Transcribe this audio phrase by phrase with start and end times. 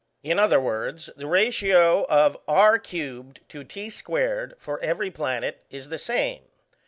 [0.23, 6.41] In other words, the ratio of r^3 to T^2 for every planet is the same.